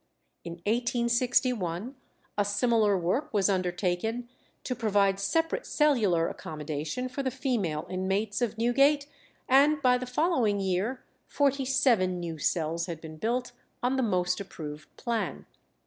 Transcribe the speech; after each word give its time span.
In 0.43 0.53
1861 0.65 1.93
a 2.35 2.43
similar 2.43 2.97
work 2.97 3.31
was 3.31 3.51
undertaken 3.51 4.29
to 4.63 4.73
provide 4.73 5.19
separate 5.19 5.63
cellular 5.67 6.27
accommodation 6.27 7.07
for 7.07 7.21
the 7.21 7.29
female 7.29 7.85
inmates 7.87 8.41
of 8.41 8.57
Newgate, 8.57 9.05
and 9.47 9.79
by 9.79 9.99
the 9.99 10.07
following 10.07 10.59
year 10.59 11.03
forty 11.27 11.65
seven 11.65 12.19
new 12.19 12.39
cells 12.39 12.87
had 12.87 12.99
been 12.99 13.17
built 13.17 13.51
on 13.83 13.95
the 13.95 14.01
most 14.01 14.39
approved 14.39 14.89
plan. 14.97 15.45